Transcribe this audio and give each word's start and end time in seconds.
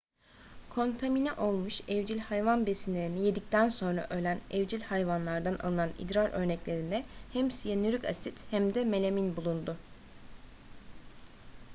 kontamine 0.69 1.33
olmuş 1.33 1.81
evcil 1.87 2.19
hayvan 2.19 2.65
besinlerini 2.65 3.25
yedikten 3.25 3.69
sonra 3.69 4.07
ölen 4.09 4.39
evcil 4.51 4.81
hayvanlardan 4.81 5.59
alınan 5.59 5.89
idrar 5.99 6.29
örneklerinde 6.29 7.05
hem 7.33 7.51
siyanürik 7.51 8.05
asit 8.05 8.43
hem 8.51 8.73
de 8.73 8.85
melamin 8.85 9.35
bulundu 9.35 9.77